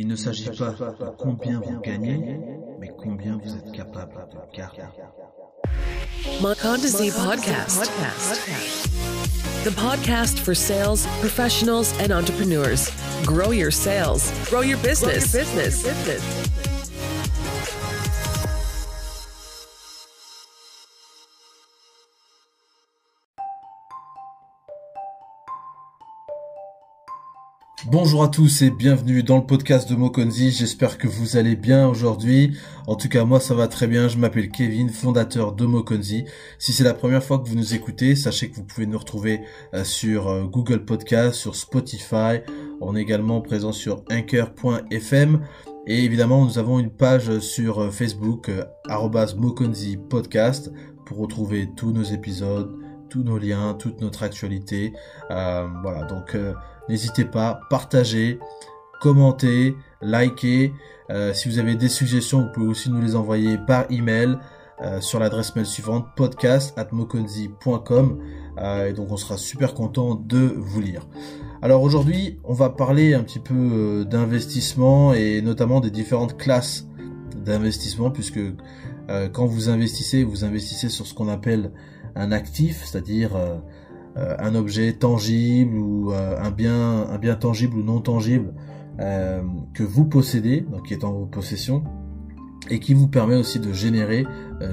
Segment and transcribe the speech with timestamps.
[0.00, 2.38] Il ne s'agit pas de combien vous gagnez,
[2.78, 4.82] mais combien vous êtes capable de garder.
[6.40, 7.90] Makandazi podcast.
[9.64, 12.92] The podcast for sales professionals and entrepreneurs.
[13.26, 15.32] Grow your sales, grow your business.
[15.32, 15.82] business.
[27.90, 30.50] Bonjour à tous et bienvenue dans le podcast de Mokonzi.
[30.50, 32.54] J'espère que vous allez bien aujourd'hui.
[32.86, 34.08] En tout cas, moi ça va très bien.
[34.08, 36.26] Je m'appelle Kevin, fondateur de Mokonzi.
[36.58, 39.40] Si c'est la première fois que vous nous écoutez, sachez que vous pouvez nous retrouver
[39.72, 42.40] euh, sur euh, Google Podcast, sur Spotify.
[42.82, 45.40] On est également présent sur anchor.fm.
[45.86, 48.50] Et évidemment, nous avons une page sur euh, Facebook,
[49.38, 50.70] Mokonzi Podcast,
[51.06, 52.70] pour retrouver tous nos épisodes,
[53.08, 54.92] tous nos liens, toute notre actualité.
[55.30, 56.36] voilà, donc
[56.88, 58.38] N'hésitez pas, partagez,
[59.00, 60.72] commentez, likez.
[61.10, 64.36] Euh, si vous avez des suggestions, vous pouvez aussi nous les envoyer par email
[64.80, 66.84] euh, sur l'adresse mail suivante podcast euh,
[68.86, 71.06] et donc on sera super content de vous lire.
[71.62, 76.86] Alors aujourd'hui, on va parler un petit peu d'investissement et notamment des différentes classes
[77.36, 78.40] d'investissement puisque
[79.32, 81.72] quand vous investissez, vous investissez sur ce qu'on appelle
[82.18, 83.56] un actif, c'est-à-dire euh,
[84.38, 88.54] un objet tangible ou euh, un bien un bien tangible ou non tangible
[89.00, 89.42] euh,
[89.74, 91.84] que vous possédez, donc qui est en vos possessions,
[92.70, 94.26] et qui vous permet aussi de générer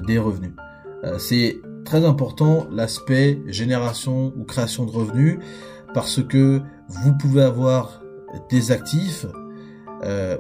[0.08, 0.54] des revenus.
[1.20, 5.38] c'est très important l'aspect génération ou création de revenus
[5.94, 8.02] parce que vous pouvez avoir
[8.50, 9.28] des actifs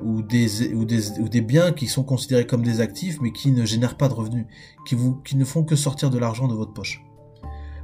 [0.04, 3.52] ou, des, ou, des, ou des biens qui sont considérés comme des actifs mais qui
[3.52, 4.48] ne génèrent pas de revenus,
[4.88, 7.05] qui, vous, qui ne font que sortir de l'argent de votre poche.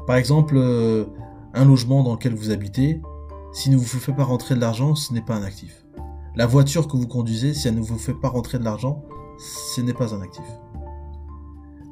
[0.07, 1.05] Par exemple, euh,
[1.53, 3.01] un logement dans lequel vous habitez,
[3.53, 5.85] s'il ne vous fait pas rentrer de l'argent, ce n'est pas un actif.
[6.35, 9.03] La voiture que vous conduisez, si elle ne vous fait pas rentrer de l'argent,
[9.75, 10.45] ce n'est pas un actif.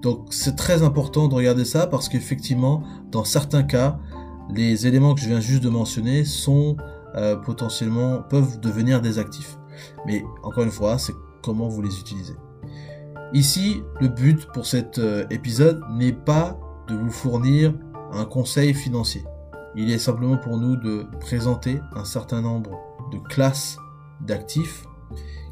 [0.02, 4.00] Donc c'est très important de regarder ça parce qu'effectivement, dans certains cas,
[4.50, 6.78] les éléments que je viens juste de mentionner sont
[7.16, 9.58] euh, potentiellement peuvent devenir des actifs.
[10.06, 11.14] Mais encore une fois, c'est
[11.44, 12.36] comment vous les utilisez.
[13.34, 16.58] Ici, le but pour cet euh, épisode n'est pas
[16.88, 17.74] de vous fournir
[18.14, 19.24] un conseil financier.
[19.76, 22.72] Il est simplement pour nous de présenter un certain nombre
[23.12, 23.78] de classes
[24.22, 24.86] d'actifs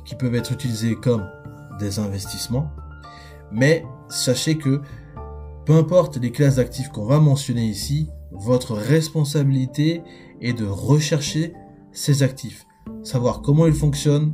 [0.06, 1.28] qui peuvent être utilisés comme
[1.80, 2.72] des investissements.
[3.52, 4.82] Mais sachez que
[5.66, 10.02] peu importe les classes d'actifs qu'on va mentionner ici, votre responsabilité
[10.42, 11.54] est de rechercher
[11.92, 12.66] ces actifs,
[13.04, 14.34] savoir comment ils fonctionnent,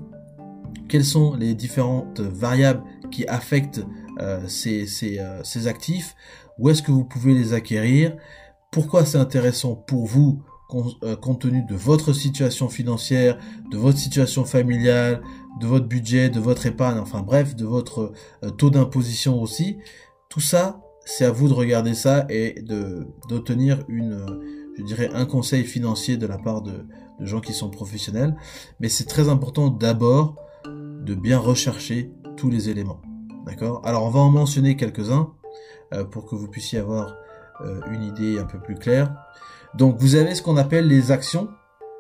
[0.90, 3.84] quelles sont les différentes variables qui affectent
[4.20, 4.86] euh, ces,
[5.20, 6.16] euh, ces actifs,
[6.60, 8.16] où est-ce que vous pouvez les acquérir,
[8.72, 10.42] pourquoi c'est intéressant pour vous
[11.04, 13.38] euh, compte tenu de votre situation financière,
[13.72, 15.22] de votre situation familiale,
[15.60, 18.14] de votre budget, de votre épargne, enfin bref, de votre
[18.58, 19.78] taux d'imposition aussi?
[20.30, 22.64] Tout ça, c'est à vous de regarder ça et
[23.30, 24.26] d'obtenir une,
[24.78, 26.88] je dirais, un conseil financier de la part de,
[27.20, 28.36] de gens qui sont professionnels.
[28.80, 30.36] Mais c'est très important d'abord
[30.66, 33.02] de bien rechercher tous les éléments.
[33.46, 35.34] D'accord Alors on va en mentionner quelques-uns.
[35.94, 37.16] Euh, pour que vous puissiez avoir
[37.62, 39.14] euh, une idée un peu plus claire.
[39.76, 41.50] Donc vous avez ce qu'on appelle les actions.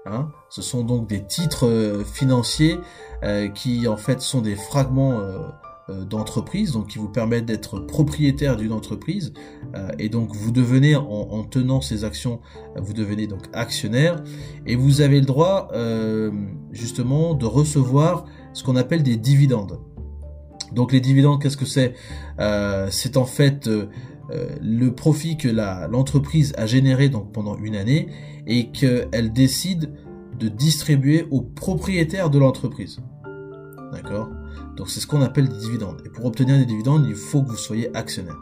[0.05, 0.29] Hein.
[0.49, 2.79] Ce sont donc des titres euh, financiers
[3.55, 5.21] qui en fait sont des fragments
[5.87, 9.31] d'entreprise, donc qui vous permettent d'être propriétaire d'une entreprise.
[9.97, 12.41] et donc vous devenez, en, tenant ces actions,
[12.75, 14.21] vous devenez donc actionnaire.
[14.65, 15.71] Et vous avez le droit
[16.71, 19.79] justement de recevoir ce qu'on appelle des dividendes.
[20.73, 21.93] Donc les dividendes, qu'est-ce que c'est?
[22.39, 23.87] Euh, C'est en fait euh,
[24.31, 28.07] euh, le profit que l'entreprise a généré pendant une année
[28.47, 29.91] et qu'elle décide
[30.39, 32.99] de distribuer aux propriétaires de l'entreprise.
[33.91, 34.29] D'accord?
[34.75, 36.01] Donc c'est ce qu'on appelle des dividendes.
[36.05, 38.39] Et pour obtenir des dividendes, il faut que vous soyez actionnaire.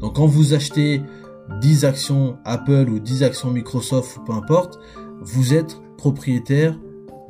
[0.00, 1.02] Donc quand vous achetez
[1.60, 4.78] 10 actions Apple ou 10 actions Microsoft ou peu importe,
[5.20, 6.78] vous êtes propriétaire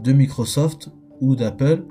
[0.01, 0.91] de Microsoft
[1.21, 1.85] ou d'Apple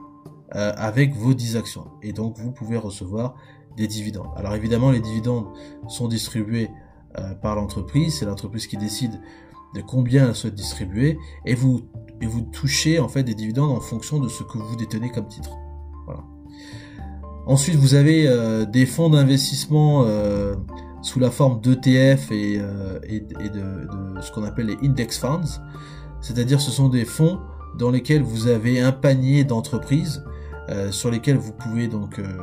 [0.55, 1.85] euh, avec vos 10 actions.
[2.01, 3.35] Et donc vous pouvez recevoir
[3.77, 4.27] des dividendes.
[4.35, 5.45] Alors évidemment, les dividendes
[5.87, 6.69] sont distribués
[7.17, 8.19] euh, par l'entreprise.
[8.19, 9.21] C'est l'entreprise qui décide
[9.75, 11.17] de combien elle souhaite distribuer.
[11.45, 11.81] Et vous,
[12.19, 15.27] et vous touchez en fait des dividendes en fonction de ce que vous détenez comme
[15.29, 15.51] titre.
[16.05, 16.21] Voilà.
[17.45, 20.05] Ensuite, vous avez euh, des fonds d'investissement
[21.01, 25.61] sous la forme d'ETF et, et, et de, de, ce qu'on appelle les index funds.
[26.19, 27.39] C'est-à-dire ce sont des fonds
[27.77, 30.30] dans lesquels vous avez un panier d'entreprises euh,
[30.91, 32.37] sur lesquels vous pouvez donc euh,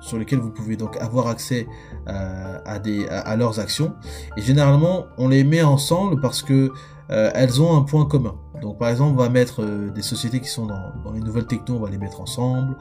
[0.00, 1.66] sur lesquels vous pouvez donc avoir accès
[2.08, 3.94] euh, à, leurs actions.
[4.36, 6.72] Et généralement, on les met ensemble parce que
[7.08, 8.34] elles ont un point commun.
[8.62, 11.80] Donc par exemple, on va mettre des sociétés qui sont dans, les nouvelles techno, on
[11.80, 12.76] va les mettre ensemble.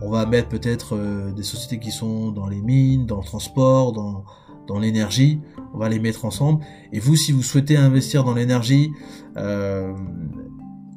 [0.00, 0.96] On va mettre peut-être
[1.34, 4.24] des sociétés qui sont dans les mines, dans le transport, dans,
[4.70, 5.40] dans l'énergie.
[5.74, 6.64] On va les mettre ensemble.
[6.92, 8.92] Et vous, si vous souhaitez investir dans l'énergie,
[9.36, 9.92] euh,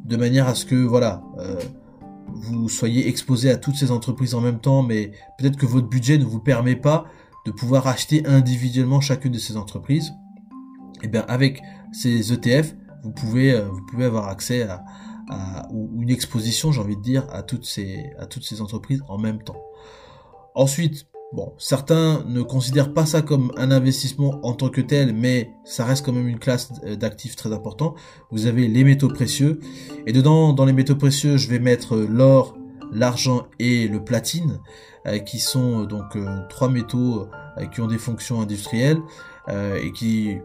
[0.05, 1.59] de manière à ce que voilà, euh,
[2.43, 6.17] vous soyez exposé à toutes ces entreprises en même temps, mais peut-être que votre budget
[6.17, 7.05] ne vous permet pas
[7.45, 10.13] de pouvoir acheter individuellement chacune de ces entreprises.
[11.01, 11.61] Et eh bien avec
[11.91, 14.83] ces ETF, vous pouvez euh, vous pouvez avoir accès à,
[15.71, 19.41] une exposition, j'ai envie de dire, à toutes ces à toutes ces entreprises en même
[19.41, 19.61] temps.
[20.53, 25.49] Ensuite, Bon, certains ne considèrent pas ça comme un investissement en tant que tel, mais
[25.63, 27.95] ça reste quand même une classe d'actifs très important.
[28.29, 29.59] Vous avez les métaux précieux,
[30.05, 32.55] et dedans, dans les métaux précieux, je vais mettre l'or,
[32.91, 34.59] l'argent et le platine,
[35.07, 37.27] euh, qui sont euh, donc euh, trois métaux
[37.73, 38.99] qui ont des fonctions industrielles
[39.47, 40.37] et qui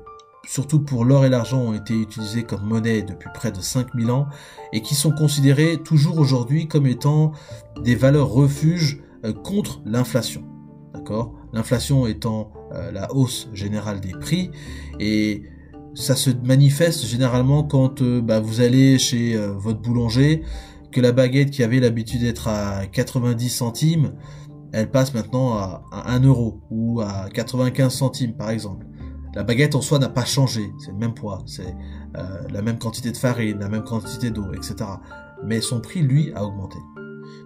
[0.45, 4.27] surtout pour l'or et l'argent, ont été utilisés comme monnaie depuis près de 5000 ans
[4.75, 7.33] et qui sont considérés toujours aujourd'hui comme étant
[7.83, 9.01] des valeurs refuges
[9.43, 10.58] contre l'inflation.
[10.95, 11.35] D'accord?
[11.53, 14.51] L'inflation étant euh, la hausse générale des prix
[15.01, 15.43] et
[15.95, 20.43] ça se manifeste généralement quand euh, bah, vous allez chez euh, votre boulanger,
[20.93, 24.15] que la baguette qui avait l'habitude d'être à 90 centimes,
[24.73, 28.87] elle passe maintenant à, 1 euro ou à 95 centimes par exemple.
[29.35, 31.75] La baguette en soi n'a pas changé, c'est le même poids, c'est
[32.15, 34.77] la même quantité de farine, la même quantité d'eau, etc.
[35.45, 36.79] Mais son prix, lui, a augmenté.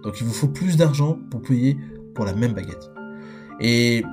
[0.03, 1.77] Donc il vous faut plus d'argent pour payer
[2.15, 2.92] pour la même baguette.
[3.63, 4.03] Et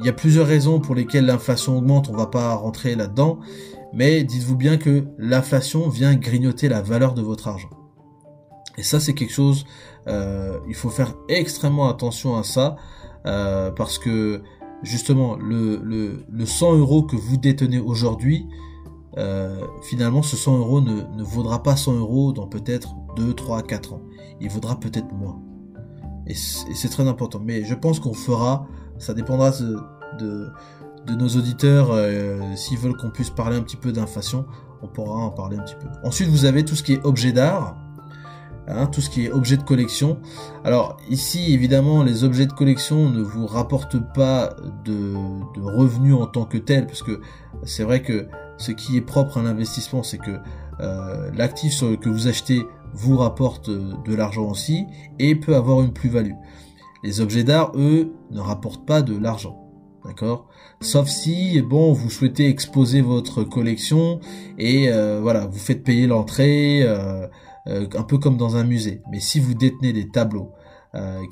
[0.00, 3.38] il y a plusieurs raisons pour lesquelles l'inflation augmente, on va pas rentrer là-dedans,
[3.92, 7.70] mais dites-vous bien que l'inflation vient grignoter la valeur de votre argent.
[8.76, 9.64] Et ça c'est quelque chose,
[10.08, 12.76] euh, il faut faire extrêmement attention à ça,
[13.26, 14.42] euh, parce que
[14.82, 18.48] justement le, le, le 100 euros que vous détenez aujourd'hui,
[19.18, 23.62] euh, finalement ce 100 euros ne, ne vaudra pas 100 euros dans peut-être 2, 3,
[23.62, 24.02] 4 ans.
[24.40, 25.38] Il vaudra peut-être moins.
[26.26, 27.40] Et c'est très important.
[27.44, 28.66] Mais je pense qu'on fera,
[28.98, 30.50] ça dépendra de,
[31.16, 34.46] nos auditeurs, euh, s'ils veulent qu'on puisse parler un petit peu d'inflation,
[34.82, 35.88] on pourra en parler un petit peu.
[36.04, 37.76] Ensuite, vous avez tout ce qui est objet d'art.
[38.68, 40.20] Hein, tout ce qui est objet de collection.
[40.62, 44.54] Alors ici, évidemment, les objets de collection ne vous rapportent pas
[44.84, 45.14] de,
[45.56, 47.20] de revenus en tant que tel, parce que
[47.64, 48.28] c'est vrai que
[48.58, 50.38] ce qui est propre à l'investissement, c'est que
[50.80, 54.86] euh, l'actif que vous achetez vous rapporte de l'argent aussi
[55.18, 56.34] et peut avoir une plus-value.
[57.02, 59.58] Les objets d'art, eux, ne rapportent pas de l'argent.
[60.04, 60.48] D'accord?
[60.80, 64.18] Sauf si, bon, vous souhaitez exposer votre collection
[64.58, 67.28] et euh, voilà, vous faites payer l'entrée, euh,
[67.68, 69.02] euh, un peu comme dans un musée.
[69.10, 70.52] Mais si vous détenez des tableaux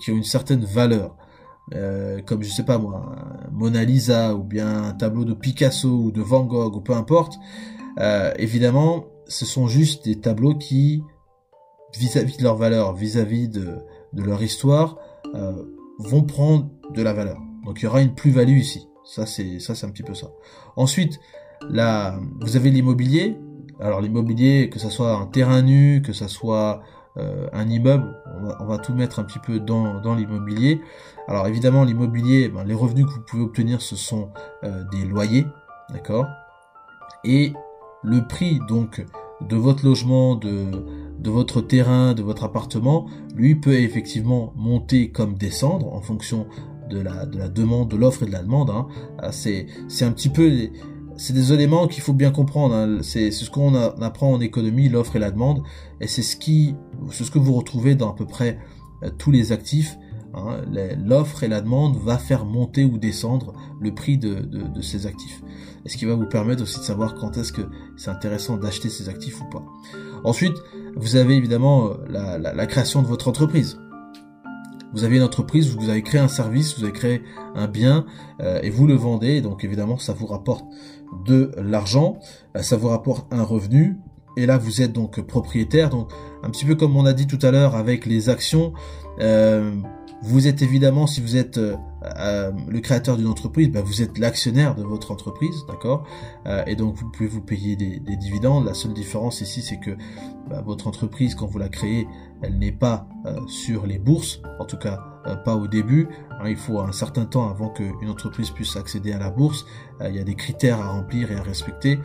[0.00, 1.14] qui ont une certaine valeur,
[2.24, 3.14] comme je sais pas moi,
[3.52, 7.38] Mona Lisa ou bien un tableau de Picasso ou de Van Gogh ou peu importe,
[8.38, 11.02] évidemment, ce sont juste des tableaux qui
[11.98, 13.78] vis-à-vis de leur valeur, vis-à-vis de,
[14.12, 14.96] de, leur histoire,
[15.34, 15.52] euh,
[15.98, 17.38] vont prendre de la valeur.
[17.64, 18.88] Donc il y aura une plus-value ici.
[19.04, 20.28] Ça c'est ça c'est un petit peu ça.
[20.76, 21.20] Ensuite,
[21.68, 23.36] là, vous avez l'immobilier.
[23.80, 26.82] Alors l'immobilier, que ça soit un terrain nu, que ça soit
[27.16, 28.14] euh, un immeuble,
[28.60, 30.80] on va, tout mettre un petit peu dans, dans l'immobilier.
[31.26, 34.30] Alors évidemment l'immobilier, ben, les revenus que vous pouvez obtenir, ce sont
[34.64, 35.46] euh, des loyers,
[35.90, 36.26] d'accord?
[37.24, 37.52] Et
[38.02, 39.04] le prix donc
[39.40, 40.70] de votre logement, de,
[41.20, 46.46] de votre terrain, de votre appartement, lui peut effectivement monter comme descendre en fonction
[46.88, 48.70] de la, de la demande, de l'offre et de la demande.
[48.70, 48.86] Hein.
[49.18, 49.66] Ah, c'est,
[50.00, 50.50] un petit peu,
[51.16, 52.74] c'est des éléments qu'il faut bien comprendre.
[52.74, 52.98] Hein.
[53.02, 55.62] C'est, ce qu'on apprend en économie, l'offre et la demande,
[56.00, 58.58] et c'est ce ce que vous retrouvez dans à peu près
[59.02, 59.96] euh, tous les actifs.
[60.34, 60.62] Hein.
[61.04, 65.42] L'offre et la demande va faire monter ou descendre le prix de, de ces actifs.
[65.84, 67.62] Et ce qui va vous permettre aussi de savoir quand est-ce que
[67.96, 69.64] c'est intéressant d'acheter ces actifs ou pas.
[70.24, 70.54] Ensuite,
[70.96, 73.78] vous avez évidemment euh, la, création de votre entreprise.
[74.92, 77.22] Vous avez une entreprise, vous avez créé un service, vous avez créé
[77.54, 78.06] un bien
[78.40, 79.40] euh, et vous le vendez.
[79.40, 80.64] Donc évidemment, ça vous rapporte
[81.26, 82.18] de l'argent,
[82.56, 83.98] euh, ça vous rapporte un revenu.
[84.40, 85.90] Et là, vous êtes donc propriétaire.
[85.90, 86.10] Donc
[86.42, 88.72] un petit peu comme on a dit tout à l'heure avec les actions.
[90.22, 91.76] Vous êtes évidemment, si vous êtes euh,
[92.18, 96.04] euh, le créateur d'une entreprise, bah, vous êtes l'actionnaire de votre entreprise, d'accord?
[96.46, 98.66] Euh, Et donc vous pouvez vous payer des, dividendes.
[98.66, 99.92] La seule différence ici, c'est que
[100.50, 102.06] bah, votre entreprise, quand vous la créez,
[102.42, 103.06] elle n'est pas
[103.46, 105.00] sur les bourses, en tout cas
[105.44, 106.08] pas au début.
[106.30, 109.64] Hein, il faut un certain temps avant qu'une entreprise puisse accéder à la bourse.
[110.06, 111.98] il y a des critères à remplir et à respecter.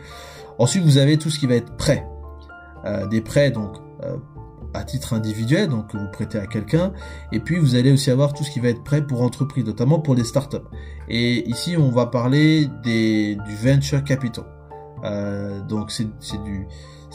[0.58, 2.06] Ensuite, vous avez tout ce qui va être prêt.
[3.10, 3.78] Des prêts, donc
[4.74, 6.92] à titre individuel, donc vous prêtez à quelqu'un,
[7.32, 10.00] et puis vous allez aussi avoir tout ce qui va être prêt pour entreprise, notamment
[10.00, 10.56] pour les startups.
[11.08, 14.44] Et ici, on va parler des, du venture capital.
[15.04, 16.08] Euh, donc c'est
[16.44, 16.66] du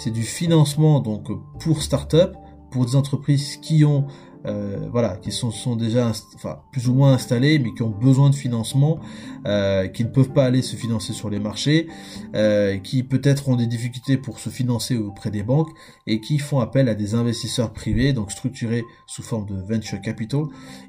[0.05, 1.27] du financement donc
[1.59, 2.35] pour start-up,
[2.71, 4.07] pour des entreprises qui ont
[4.45, 8.29] euh, voilà, qui sont, sont déjà enfin, plus ou moins installés, mais qui ont besoin
[8.29, 8.99] de financement,
[9.45, 11.87] euh, qui ne peuvent pas aller se financer sur les marchés,
[12.35, 15.69] euh, qui peut-être ont des difficultés pour se financer auprès des banques
[16.07, 20.45] et qui font appel à des investisseurs privés, donc structurés sous forme de venture capital,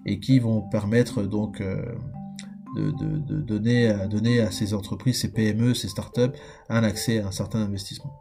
[0.07, 5.89] et qui vont permettre donc de, de, donner, donner à ces entreprises, ces PME, ces
[5.89, 6.33] startups,
[6.69, 8.13] un accès à un certain investissement.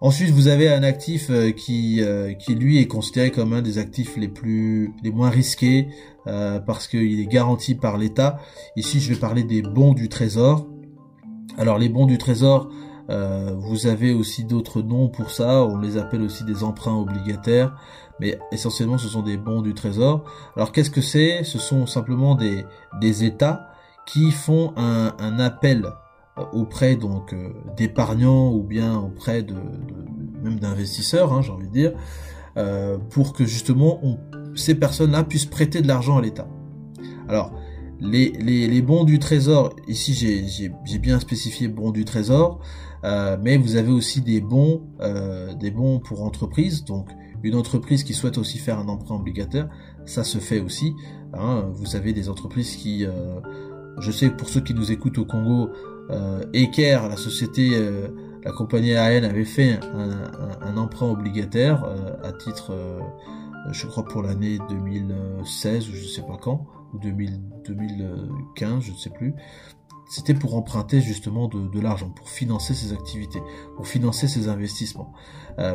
[0.00, 3.78] Ensuite, vous avez un actif euh, qui, euh, qui lui est considéré comme un des
[3.78, 5.88] actifs les plus les moins risqués
[6.28, 8.38] euh, parce qu'il est garanti par l'État.
[8.76, 10.68] Ici, je vais parler des bons du Trésor.
[11.56, 12.70] Alors, les bons du Trésor,
[13.08, 15.64] vous avez aussi d'autres noms pour ça.
[15.64, 17.74] On les appelle aussi des emprunts obligataires,
[18.20, 20.24] mais essentiellement, ce sont des bons du Trésor.
[20.54, 21.42] Alors, qu'est-ce que c'est?
[21.42, 22.64] Ce sont simplement des
[23.00, 23.70] des États
[24.06, 25.90] qui font un, un appel
[26.52, 29.54] auprès donc euh, d'épargnants ou bien auprès de,
[30.42, 31.92] même d'investisseurs, hein, j'ai envie de dire,
[32.56, 34.00] euh, pour que justement
[34.54, 36.48] ces personnes-là puissent prêter de l'argent à l'État.
[37.28, 37.52] Alors
[38.00, 42.60] les, bons du trésor, ici j'ai bien spécifié bons du trésor,
[43.04, 46.84] euh, mais vous avez aussi des bons, euh, des bons pour entreprise.
[46.84, 47.08] Donc
[47.42, 49.68] une entreprise qui souhaite aussi faire un emprunt obligataire,
[50.06, 50.94] ça se fait aussi.
[51.34, 51.66] Hein.
[51.72, 53.40] Vous avez des entreprises qui, euh,
[54.00, 55.70] je sais pour ceux qui nous écoutent au Congo,
[56.10, 56.42] euh,
[56.84, 58.08] la société, euh,
[58.44, 59.78] la compagnie aérienne avait fait
[60.62, 63.00] un, emprunt obligataire euh, à titre, euh,
[63.72, 69.10] je crois pour l'année 2016 ou je sais pas quand, ou 2015, je ne sais
[69.10, 69.34] plus.
[70.10, 73.42] C'était pour emprunter justement de, l'argent, pour financer ses activités,
[73.76, 75.12] pour financer ses investissements.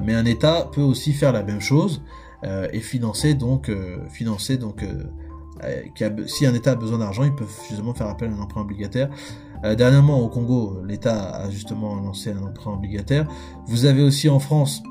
[0.02, 2.02] mais un État peut aussi faire la même chose
[2.44, 3.72] et financer donc,
[4.10, 4.84] financer donc
[6.26, 9.10] si un État a besoin d'argent, ils peuvent justement faire appel à un emprunt obligataire.
[9.64, 13.28] Euh, dernièrement, au Congo, l'État a justement lancé un emprunt obligataire.
[13.68, 14.84] Vous avez aussi en France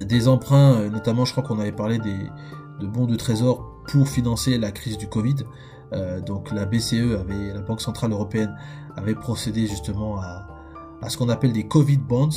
[0.00, 4.58] des emprunts, euh, notamment je crois qu'on avait parlé de bons de trésor pour financer
[4.58, 5.36] la crise du Covid.
[5.92, 7.24] Euh, donc la BCE
[7.54, 8.56] la Banque Centrale Européenne
[8.96, 10.48] avait procédé justement à,
[11.08, 12.30] ce qu'on appelle des Covid bonds,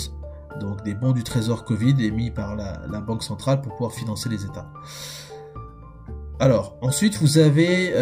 [0.60, 4.44] donc des bons du trésor Covid émis par la, Banque Centrale pour pouvoir financer les
[4.44, 4.70] États.
[6.40, 7.94] Alors, ensuite vous avez,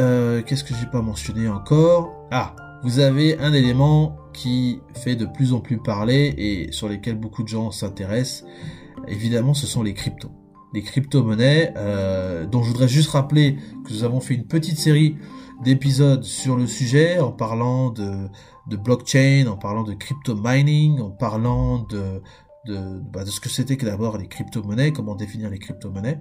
[0.47, 2.11] qu'est-ce que j'ai pas mentionné encore?
[2.31, 7.17] Ah, vous avez un élément qui fait de plus en plus parler et sur lesquels
[7.17, 8.45] beaucoup de gens s'intéressent.
[9.07, 10.31] Évidemment, ce sont les cryptos.
[10.73, 15.15] Les crypto-monnaies, euh, dont je voudrais juste rappeler que nous avons fait une petite série
[15.63, 18.29] d'épisodes sur le sujet en parlant de,
[18.69, 22.21] blockchain, en parlant de crypto mining, en parlant de,
[23.13, 26.19] bah, de ce que c'était que d'abord les crypto-monnaies, comment définir les crypto-monnaies.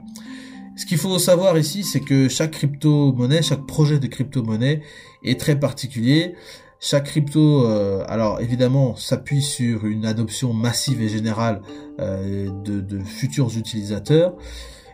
[0.77, 4.83] Ce qu'il faut savoir ici, c'est que chaque crypto-monnaie, chaque projet de crypto-monnaie
[5.23, 6.35] est très particulier.
[6.81, 11.63] Chaque crypto, euh, alors évidemment, s'appuie sur une adoption massive et générale
[12.01, 14.35] euh, de, de, futurs utilisateurs.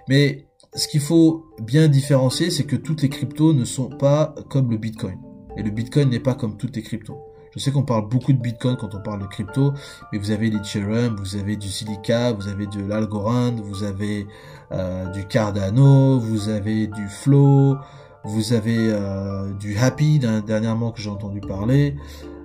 [0.09, 4.71] Mais ce qu'il faut bien différencier, c'est que toutes les cryptos ne sont pas comme
[4.71, 5.19] le Bitcoin.
[5.57, 7.19] Et le Bitcoin n'est pas comme toutes les cryptos.
[7.53, 9.75] Je sais qu'on parle beaucoup de Bitcoin quand on parle de crypto,
[10.13, 14.27] mais vous avez l'Ethereum, vous avez du Silica, vous avez de l'Algorand, vous avez
[14.71, 17.77] euh, du Cardano, vous avez du Flow,
[18.25, 21.97] vous avez euh, du Happy dernièrement que j'ai entendu parler.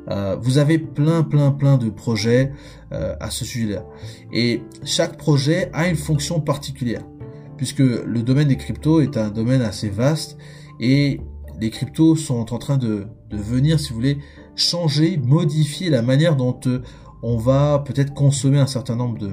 [0.10, 2.52] Euh, vous avez plein, plein, plein de projets
[2.92, 3.84] à ce sujet-là.
[4.32, 7.04] Et chaque projet a une fonction particulière,
[7.58, 10.38] puisque le domaine des cryptos est un domaine assez vaste
[10.80, 11.20] et
[11.60, 14.20] les cryptos sont en train de venir, si vous voulez,
[14.56, 16.60] changer, modifier la manière dont
[17.22, 19.32] on va peut-être consommer un certain nombre de,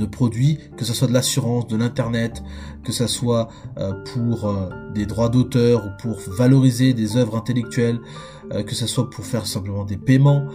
[0.00, 2.42] de produits, que ce soit de l'assurance, de l'internet,
[2.84, 8.00] que ce soit euh, pour euh, des droits d'auteur ou pour valoriser des œuvres intellectuelles,
[8.52, 10.46] euh, que ce soit pour faire simplement des paiements,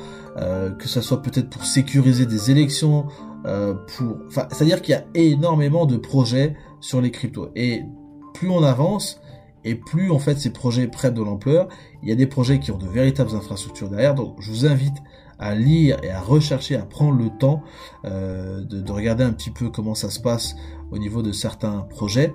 [0.80, 3.06] que ce soit peut-être pour sécuriser des élections,
[3.46, 7.52] pour, c'est-à-dire qu'il y a énormément de projets sur les cryptos.
[7.56, 7.84] Et
[8.34, 9.22] plus on avance,
[9.65, 11.67] et plus en fait ces projets prennent de l'ampleur,
[12.03, 14.15] il y a des projets qui ont de véritables infrastructures derrière.
[14.15, 14.95] Donc je vous invite
[15.39, 17.63] à lire et à rechercher, à prendre le temps
[18.05, 20.55] euh, de, regarder un petit peu comment ça se passe
[20.91, 22.34] au niveau de certains projets,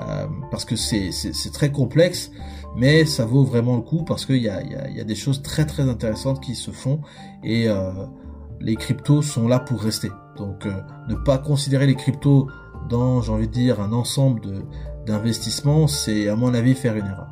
[0.00, 1.10] euh, parce que c'est
[1.52, 2.30] très complexe,
[2.76, 6.42] mais ça vaut vraiment le coup parce qu'il y a, des choses très très intéressantes
[6.42, 7.00] qui se font
[7.42, 7.92] et euh,
[8.60, 10.10] les cryptos sont là pour rester.
[10.36, 10.66] Donc
[11.08, 12.48] ne pas considérer les cryptos
[12.88, 14.64] dans, j'ai envie de dire, un ensemble de
[15.06, 17.28] d'investissement, c'est à mon avis faire une erreur.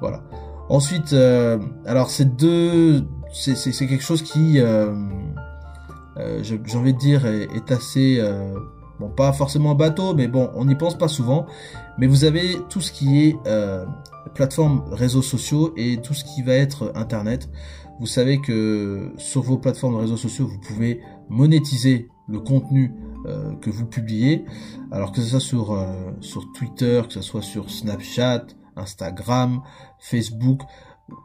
[0.00, 0.22] Voilà.
[0.68, 1.14] Ensuite,
[1.86, 4.94] alors ces deux c'est quelque chose qui, euh,
[6.18, 8.54] euh, j'ai envie de dire, est, assez, euh,
[9.00, 11.46] bon, pas forcément bateau, mais bon, on n'y pense pas souvent.
[11.98, 13.84] Mais vous avez tout ce qui est euh,
[14.34, 17.48] plateforme réseaux sociaux et tout ce qui va être Internet.
[18.00, 22.92] Vous savez que sur vos plateformes réseaux sociaux, vous pouvez monétiser le contenu
[23.26, 24.44] euh, que vous publiez.
[24.90, 29.60] Alors que ce soit sur, euh, sur Twitter, que ce soit sur Snapchat, Instagram,
[30.00, 30.62] Facebook,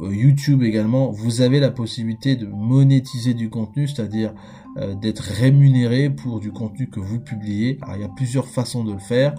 [0.01, 4.33] euh, YouTube également, vous avez la possibilité de monétiser du contenu, c'est-à-dire
[5.01, 7.79] d'être rémunéré pour du contenu que vous publiez.
[7.81, 9.33] Alors il y a plusieurs façons de le faire,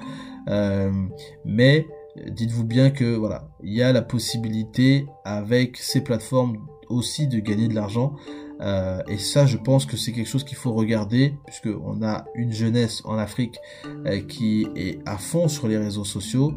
[1.44, 1.86] mais
[2.32, 6.56] dites-vous bien que voilà, il y a la possibilité avec ces plateformes
[6.88, 8.16] aussi de gagner de l'argent.
[8.60, 12.24] Euh, et ça, je pense que c'est quelque chose qu'il faut regarder, puisque on a
[12.34, 13.58] une jeunesse en Afrique
[14.06, 16.54] euh, qui est à fond sur les réseaux sociaux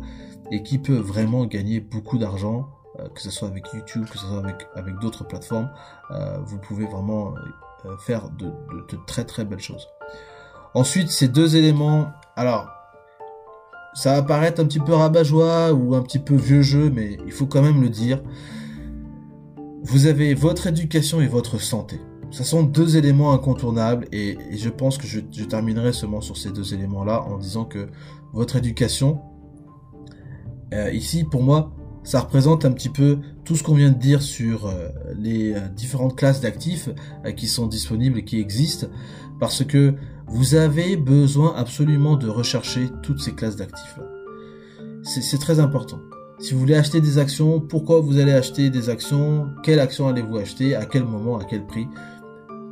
[0.51, 4.25] et qui peut vraiment gagner beaucoup d'argent, euh, que ce soit avec YouTube, que ce
[4.25, 5.70] soit avec, avec d'autres plateformes.
[6.46, 7.36] vous pouvez vraiment
[8.00, 9.88] faire de, de, de, très très belles choses.
[10.74, 12.70] Ensuite, ces deux éléments, alors,
[13.93, 17.31] ça va paraître un petit peu rabat-joie ou un petit peu vieux jeu, mais il
[17.31, 18.22] faut quand même le dire.
[19.83, 22.00] Vous avez votre éducation et votre santé.
[22.29, 26.75] Ce sont deux éléments incontournables et, je pense que je, terminerai seulement sur ces deux
[26.75, 27.89] éléments-là en disant que
[28.31, 29.21] votre éducation,
[30.73, 31.73] euh, ici pour moi,
[32.03, 35.67] ça représente un petit peu tout ce qu'on vient de dire sur euh, les euh,
[35.67, 36.89] différentes classes d'actifs
[37.35, 38.88] qui sont disponibles et qui existent
[39.39, 39.95] parce que
[40.27, 44.05] vous avez besoin absolument de rechercher toutes ces classes d'actifs là.
[45.03, 45.97] C'est très important.
[46.41, 49.50] Si vous voulez acheter des actions, pourquoi vous allez acheter des actions?
[49.62, 50.75] Quelle action allez-vous acheter?
[50.75, 51.38] À quel moment?
[51.38, 51.88] À quel prix?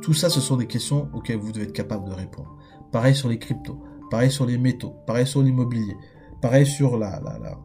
[0.02, 2.56] Tout ça, ce sont des questions auxquelles vous devez être capable de répondre.
[2.90, 3.78] Pareil sur les cryptos,
[4.10, 5.96] pareil sur les métaux, pareil sur l'immobilier,
[6.42, 7.58] pareil sur la, la, la,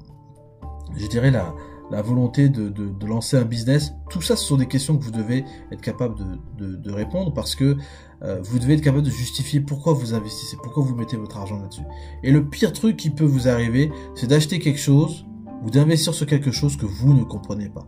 [0.96, 1.56] je dirais la,
[1.90, 3.92] la volonté de, de, lancer un business.
[4.12, 7.34] Tout ça, ce sont des questions que vous devez être capable de, de, de répondre
[7.34, 7.78] parce que
[8.22, 11.60] euh, vous devez être capable de justifier pourquoi vous investissez, pourquoi vous mettez votre argent
[11.60, 11.82] là-dessus.
[12.22, 15.26] Et le pire truc qui peut vous arriver, c'est d'acheter quelque chose
[15.64, 17.88] ou d'investir sur quelque chose que vous ne comprenez pas.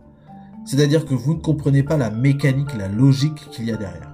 [0.64, 4.12] C'est-à-dire que vous ne comprenez pas la mécanique, la logique qu'il y a derrière.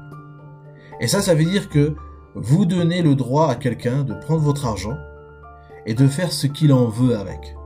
[1.00, 1.96] Et ça, ça veut dire que
[2.34, 4.96] vous donnez le droit à quelqu'un de prendre votre argent
[5.86, 7.56] et de faire ce qu'il en veut avec.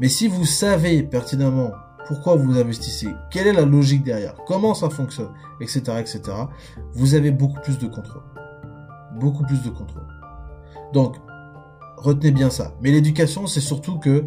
[0.00, 1.72] Mais si vous savez pertinemment
[2.06, 6.20] pourquoi vous investissez, quelle est la logique derrière, comment ça fonctionne, etc., etc.,
[6.92, 8.22] vous avez beaucoup plus de contrôle.
[9.18, 10.06] Beaucoup plus de contrôle.
[10.92, 11.16] Donc,
[11.96, 12.74] retenez bien ça.
[12.82, 14.24] Mais l'éducation, c'est surtout que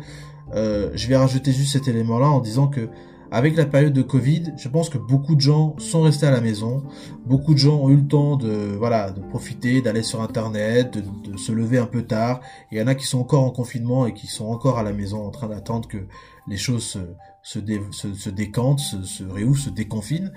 [0.54, 2.90] euh, je vais rajouter juste cet élément-là en disant que
[3.32, 6.42] avec la période de Covid, je pense que beaucoup de gens sont restés à la
[6.42, 6.84] maison,
[7.28, 11.38] beaucoup de gens ont eu le temps de voilà de profiter, d'aller sur internet, de,
[11.38, 12.42] se lever un peu tard.
[12.72, 14.94] Il y en a qui sont encore en confinement et qui sont encore à la
[14.94, 16.00] maison en train d'attendre que
[16.48, 17.00] les choses se
[17.42, 20.32] se, décantent, se, se réouvrent, se déconfinent.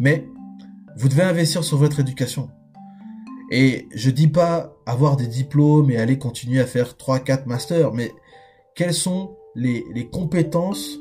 [0.00, 0.26] Mais
[0.96, 2.50] vous devez investir sur votre éducation.
[3.50, 7.92] Et je dis pas avoir des diplômes et aller continuer à faire 3 4 masters,
[7.92, 8.12] mais
[8.74, 10.98] quelles sont les, les compétences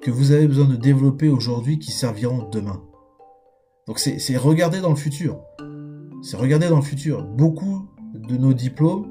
[0.00, 2.82] que vous avez besoin de développer aujourd'hui qui serviront demain?
[3.86, 5.40] Donc c'est regarder dans le futur.
[6.22, 7.22] C'est regarder dans le futur.
[7.24, 9.06] Beaucoup de nos diplômes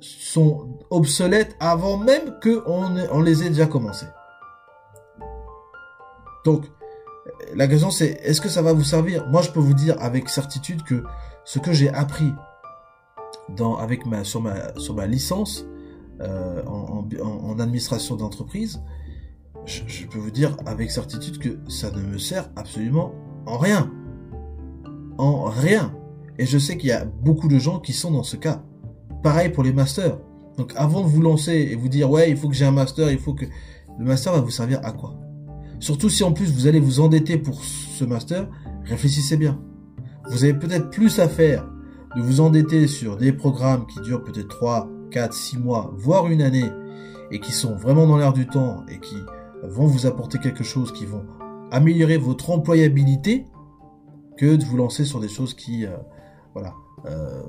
[0.00, 4.06] sont obsolètes avant même qu'on on les ait déjà commencés.
[6.44, 6.66] Donc,
[7.54, 9.26] la question c'est est-ce que ça va vous servir?
[9.28, 11.04] Moi, je peux vous dire avec certitude que
[11.44, 12.32] ce que j'ai appris
[13.78, 15.66] avec ma, sur, ma, licence
[16.20, 18.80] euh, en, en, administration d'entreprise,
[19.66, 23.12] je, je, peux vous dire avec certitude que ça ne me sert absolument
[23.46, 23.90] en rien.
[25.18, 25.94] En rien.
[26.38, 28.62] Et je sais qu'il y a beaucoup de gens qui sont dans ce cas.
[29.22, 30.18] Pareil pour les masters.
[30.56, 33.10] Donc avant de vous lancer et vous dire ouais il faut que j'ai un master,
[33.10, 33.44] il faut que
[33.98, 35.14] le master va vous servir à quoi?
[35.80, 38.48] Surtout si en plus vous allez vous endetter pour ce master,
[38.84, 39.60] réfléchissez bien
[40.30, 41.66] vous avez peut-être plus à faire
[42.16, 46.42] de vous endetter sur des programmes qui durent peut-être 3, 4, 6 mois, voire une
[46.42, 46.70] année,
[47.30, 49.16] et qui sont vraiment dans l'air du temps et qui
[49.62, 51.24] vont vous apporter quelque chose, qui vont
[51.70, 53.46] améliorer votre employabilité,
[54.36, 55.96] que de vous lancer sur des choses qui, euh,
[56.52, 56.74] voilà,
[57.06, 57.42] euh,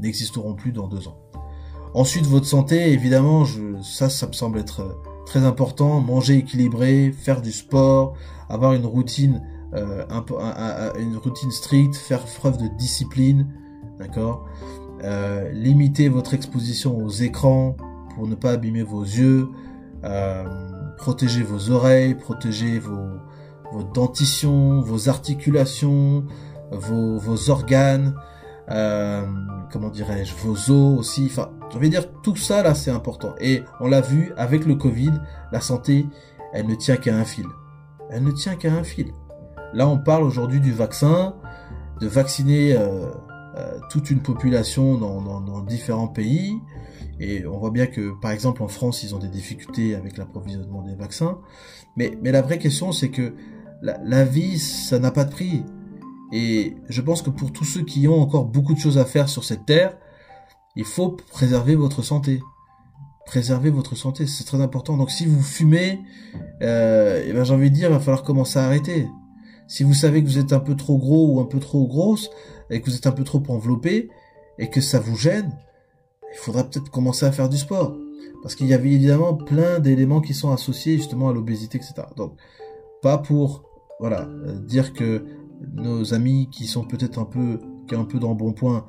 [0.00, 1.18] n'existeront plus dans deux ans.
[1.94, 3.44] Ensuite, votre santé, évidemment,
[3.82, 6.00] ça, ça me semble être très important.
[6.00, 8.14] Manger équilibré, faire du sport,
[8.48, 9.42] avoir une routine
[9.74, 13.48] euh, un, une routine stricte, faire preuve de discipline,
[13.98, 14.46] d'accord
[15.02, 17.76] euh, Limiter votre exposition aux écrans
[18.14, 19.48] pour ne pas abîmer vos yeux,
[20.04, 20.44] euh,
[20.98, 23.08] protéger vos oreilles, protéger vos,
[23.72, 26.24] vos dentitions, vos articulations,
[26.70, 28.14] vos, organes,
[28.68, 31.28] comment dirais-je, vos os aussi.
[31.30, 33.34] Enfin, je vais dire tout ça là, c'est important.
[33.40, 35.12] Et on l'a vu avec le Covid,
[35.50, 36.06] la santé,
[36.52, 37.46] elle ne tient qu'à un fil.
[38.10, 39.12] Elle ne tient qu'à un fil.
[39.74, 41.34] Là, on parle aujourd'hui du vaccin,
[42.00, 43.10] de vacciner euh,
[43.56, 46.58] euh, toute une population dans, différents pays.
[47.20, 50.82] Et on voit bien que, par exemple, en France, ils ont des difficultés avec l'approvisionnement
[50.82, 51.38] des vaccins.
[51.96, 53.34] Mais, la vraie question, c'est que
[53.82, 55.64] la, vie, ça n'a pas de prix.
[56.32, 59.28] Et je pense que pour tous ceux qui ont encore beaucoup de choses à faire
[59.28, 59.96] sur cette terre,
[60.76, 62.40] il faut préserver votre santé.
[63.26, 64.96] Préserver votre santé, c'est très important.
[64.96, 66.00] Donc si vous fumez,
[66.62, 69.06] euh, eh ben, j'ai envie de dire, il va falloir commencer à arrêter.
[69.66, 72.30] Si vous savez que vous êtes un peu trop gros ou un peu trop grosse,
[72.70, 74.08] et que vous êtes un peu trop enveloppé,
[74.58, 75.52] et que ça vous gêne,
[76.32, 77.96] il faudra peut-être commencer à faire du sport.
[78.42, 82.06] Parce qu'il y avait évidemment plein d'éléments qui sont associés justement à l'obésité, etc.
[82.16, 82.36] Donc,
[83.00, 83.64] pas pour,
[84.00, 85.24] voilà, euh, dire que
[85.74, 88.86] nos amis qui sont peut-être un peu, qui ont un peu d'embonpoint,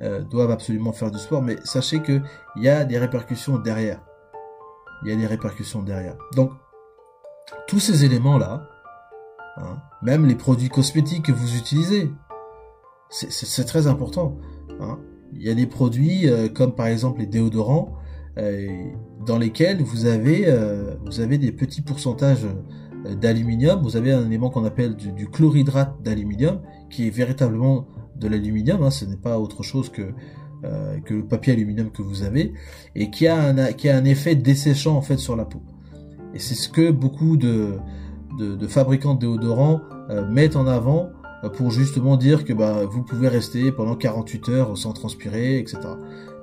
[0.00, 2.20] euh, doivent absolument faire du sport, mais sachez que
[2.56, 4.00] il y a des répercussions derrière.
[5.02, 6.16] Il y a des répercussions derrière.
[6.36, 6.52] Donc,
[7.66, 8.68] tous ces éléments-là,
[9.56, 12.10] hein, même les produits cosmétiques que vous utilisez,
[13.10, 14.38] c'est très important.
[14.80, 14.98] Hein.
[15.34, 17.94] Il y a des produits euh, comme par exemple les déodorants
[18.38, 18.66] euh,
[19.26, 22.46] dans lesquels vous avez, euh, vous avez des petits pourcentages
[23.20, 23.82] d'aluminium.
[23.82, 26.60] Vous avez un élément qu'on appelle du, chlorhydrate d'aluminium
[26.90, 27.86] qui est véritablement
[28.16, 28.82] de l'aluminium.
[28.82, 30.12] Hein, ce n'est pas autre chose que
[31.04, 32.52] que le papier aluminium que vous avez
[32.94, 35.60] et qui a un qui a un effet desséchant en fait sur la peau.
[36.34, 37.80] Et c'est ce que beaucoup de,
[38.38, 39.80] de, fabricants de déodorants
[40.28, 41.10] mettent en avant
[41.54, 45.78] pour justement dire que bah, vous pouvez rester pendant 48 heures sans transpirer, etc.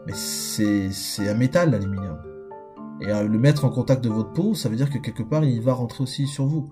[0.05, 2.17] Mais c'est un métal, l'aluminium.
[3.01, 5.43] Et euh, le mettre en contact de votre peau, ça veut dire que quelque part,
[5.43, 6.69] il va rentrer aussi sur vous.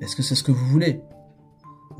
[0.00, 1.02] Est-ce que c'est ce que vous voulez?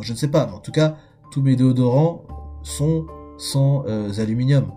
[0.01, 0.97] Je ne sais pas, mais en tout cas,
[1.31, 2.25] tous mes déodorants
[2.63, 3.07] sont
[3.39, 4.73] sans euh, aluminium.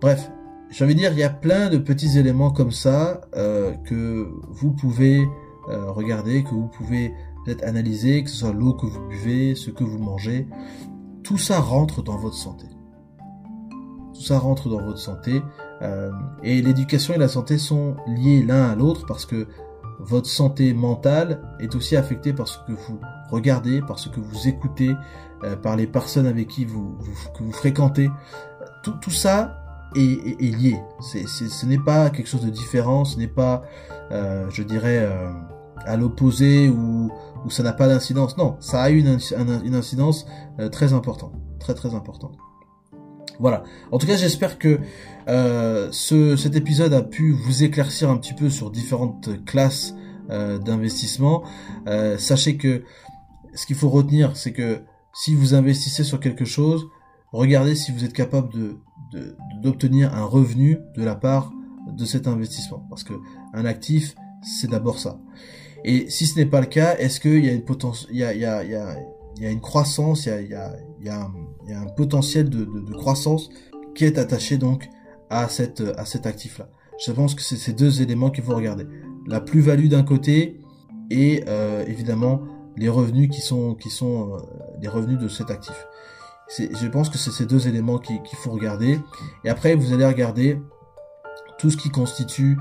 [0.00, 0.30] Bref,
[0.70, 4.28] j'ai envie de dire, il y a plein de petits éléments comme ça euh, que
[4.48, 5.26] vous pouvez
[5.68, 9.84] regarder, que vous pouvez peut-être analyser, que ce soit l'eau que vous buvez, ce que
[9.84, 10.48] vous mangez,
[11.22, 12.66] tout ça rentre dans votre santé.
[14.14, 15.42] Tout ça rentre dans votre santé.
[15.82, 16.10] Euh,
[16.42, 19.46] et l'éducation et la santé sont liés l'un à l'autre parce que
[19.98, 24.48] votre santé mentale est aussi affectée par ce que vous regardez, par ce que vous
[24.48, 24.94] écoutez,
[25.44, 26.98] euh, par les personnes avec qui vous,
[27.36, 28.10] que vous fréquentez.
[28.82, 29.59] Tout, tout ça
[29.96, 30.80] est, est, lié.
[31.00, 33.62] C'est, ce n'est pas quelque chose de différent, ce n'est pas,
[34.12, 35.30] euh, je dirais, euh,
[35.86, 37.10] à l'opposé ou,
[37.44, 38.36] ou ça n'a pas d'incidence.
[38.36, 39.18] Non, ça a une,
[39.64, 40.26] une incidence
[40.58, 42.36] euh, très importante, très très importante.
[43.40, 43.64] Voilà.
[43.90, 44.80] En tout cas, j'espère que
[45.28, 49.94] euh, ce, cet épisode a pu vous éclaircir un petit peu sur différentes classes
[50.30, 51.42] euh, d'investissement.
[51.86, 52.84] Euh, sachez que
[53.54, 54.82] ce qu'il faut retenir, c'est que
[55.14, 56.86] si vous investissez sur quelque chose,
[57.32, 58.76] regardez si vous êtes capable de
[59.62, 61.52] d'obtenir un revenu de la part
[61.92, 63.14] de cet investissement, parce que
[63.52, 65.18] un actif, c'est d'abord ça.
[65.84, 68.24] Et si ce n'est pas le cas, est-ce qu'il y a une a, il y
[68.24, 68.96] a, il y a,
[69.36, 71.32] il y a une croissance, il y a, il y a, il y a, un,
[71.66, 73.48] y a un potentiel de, de, de, croissance
[73.94, 74.88] qui est attaché donc
[75.30, 76.68] à cette, à cet actif-là.
[77.04, 78.86] Je pense que c'est ces deux éléments qu'il faut regarder.
[79.26, 80.60] La plus-value d'un côté
[81.10, 82.42] et euh, évidemment
[82.76, 84.38] les revenus qui sont, qui sont euh,
[84.80, 85.86] les revenus de cet actif.
[86.58, 88.98] Je pense que c'est ces deux éléments qu'il faut regarder.
[89.44, 90.60] Et après, vous allez regarder
[91.58, 92.58] tout ce qui constitue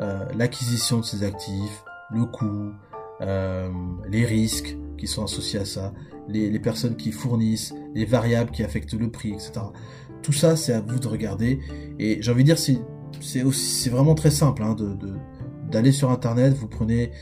[0.00, 2.72] euh, l'acquisition de ces actifs, le coût,
[3.20, 3.68] euh,
[4.08, 5.92] les risques qui sont associés à ça,
[6.28, 9.52] les, personnes qui fournissent, les variables qui affectent le prix, etc.
[10.22, 11.60] Tout ça, c'est à vous de regarder.
[11.98, 14.76] Et j'ai envie de dire, c'est vraiment très simple hein,
[15.70, 17.12] d'aller sur internet, vous prenez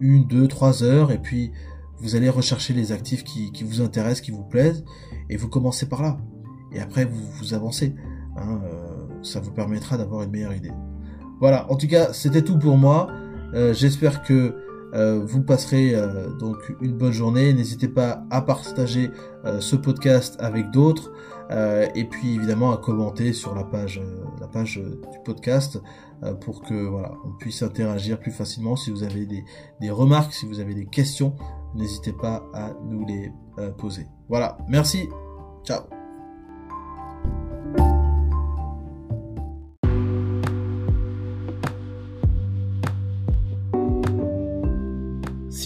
[0.00, 1.52] une, deux, trois heures et puis
[2.00, 4.84] vous allez rechercher les actifs qui, vous intéressent, qui vous plaisent,
[5.30, 6.18] et vous commencez par là.
[6.72, 7.94] Et après, vous, avancez.
[8.36, 10.72] Hein, euh, ça vous permettra d'avoir une meilleure idée.
[11.40, 13.08] Voilà, en tout cas, c'était tout pour moi.
[13.54, 14.54] Euh, j'espère que
[14.94, 15.94] euh, vous passerez
[16.38, 17.52] donc une bonne journée.
[17.52, 19.10] N'hésitez pas à partager
[19.60, 21.12] ce podcast avec d'autres
[21.94, 24.00] et puis évidemment à commenter sur la page
[24.40, 25.80] la page du podcast
[26.40, 28.76] pour que voilà on puisse interagir plus facilement.
[28.76, 29.44] Si vous avez des,
[29.80, 31.34] des remarques, si vous avez des questions,
[31.74, 33.32] n'hésitez pas à nous les
[33.78, 34.06] poser.
[34.28, 35.08] Voilà, merci,
[35.64, 35.82] ciao.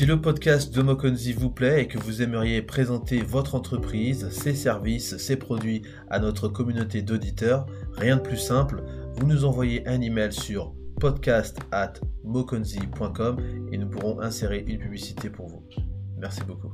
[0.02, 4.54] Si le podcast de Mokonzi vous plaît et que vous aimeriez présenter votre entreprise, ses
[4.54, 8.82] services, ses produits à notre communauté d'auditeurs, rien de plus simple,
[9.14, 11.92] vous nous envoyez un email sur podcast at
[12.24, 13.36] mokonzi.com
[13.70, 15.62] et nous pourrons insérer une publicité pour vous.
[16.22, 16.72] Merci beaucoup.